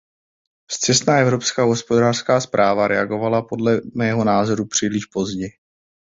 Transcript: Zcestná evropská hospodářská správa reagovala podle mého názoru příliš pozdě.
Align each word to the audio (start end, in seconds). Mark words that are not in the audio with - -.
Zcestná 0.71 1.17
evropská 1.19 1.63
hospodářská 1.63 2.41
správa 2.41 2.87
reagovala 2.87 3.41
podle 3.41 3.81
mého 3.95 4.23
názoru 4.23 4.67
příliš 4.67 5.05
pozdě. 5.05 5.47